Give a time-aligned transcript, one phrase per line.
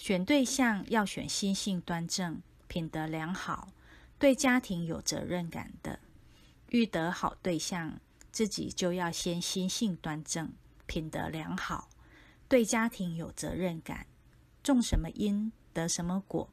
[0.00, 3.68] 选对象要选心性端正品德良好
[4.18, 6.00] 对家庭有责任感的。
[6.70, 8.00] 遇得好对象
[8.32, 10.54] 自己就要先心性端正
[10.86, 11.90] 品德良好
[12.48, 14.06] 对家庭有责任感。
[14.62, 16.48] 种什么因得什么果